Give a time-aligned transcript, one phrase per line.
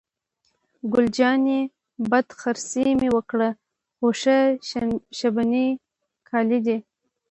[0.93, 1.59] ګل جانې:
[2.09, 3.51] بد خرڅي مې وکړل،
[3.97, 4.37] خو ښه
[5.17, 5.67] شبني
[6.27, 6.77] کالي دي.